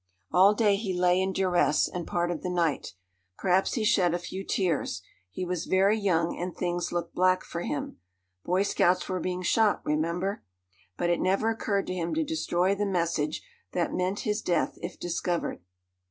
[0.31, 2.95] All day he lay in duress, and part of the night.
[3.37, 5.03] Perhaps he shed a few tears.
[5.29, 7.97] He was very young, and things looked black for him.
[8.43, 10.41] Boy scouts were being shot, remember!
[10.97, 13.43] But it never occurred to him to destroy the message
[13.73, 15.61] that meant his death if discovered.